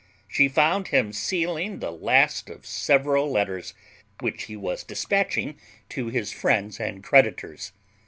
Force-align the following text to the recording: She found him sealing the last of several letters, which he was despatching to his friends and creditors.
She 0.27 0.47
found 0.49 0.87
him 0.87 1.13
sealing 1.13 1.77
the 1.77 1.91
last 1.91 2.49
of 2.49 2.65
several 2.65 3.31
letters, 3.31 3.75
which 4.19 4.45
he 4.45 4.55
was 4.55 4.83
despatching 4.83 5.59
to 5.89 6.07
his 6.07 6.31
friends 6.31 6.79
and 6.79 7.03
creditors. 7.03 7.71